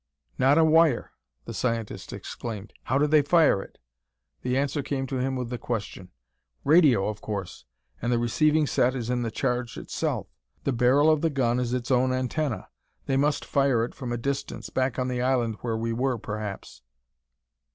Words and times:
"Not 0.39 0.57
a 0.57 0.65
wire!" 0.65 1.11
the 1.45 1.53
scientist 1.53 2.11
exclaimed. 2.11 2.73
"How 2.85 2.97
do 2.97 3.05
they 3.05 3.21
fire 3.21 3.61
it?" 3.61 3.77
The 4.41 4.57
answer 4.57 4.81
came 4.81 5.05
to 5.05 5.19
him 5.19 5.35
with 5.35 5.51
the 5.51 5.59
question. 5.59 6.09
"Radio, 6.63 7.07
of 7.07 7.21
course; 7.21 7.65
and 8.01 8.11
the 8.11 8.17
receiving 8.17 8.65
set 8.65 8.95
is 8.95 9.11
in 9.11 9.21
the 9.21 9.29
charge 9.29 9.77
itself; 9.77 10.25
the 10.63 10.73
barrel 10.73 11.11
of 11.11 11.21
the 11.21 11.29
gun 11.29 11.59
is 11.59 11.71
its 11.71 11.91
own 11.91 12.11
antenna. 12.11 12.69
They 13.05 13.15
must 13.15 13.45
fire 13.45 13.85
it 13.85 13.93
from 13.93 14.11
a 14.11 14.17
distance 14.17 14.71
back 14.71 14.97
on 14.97 15.07
the 15.07 15.21
island 15.21 15.57
where 15.61 15.77
we 15.77 15.93
were, 15.93 16.17
perhaps. 16.17 16.81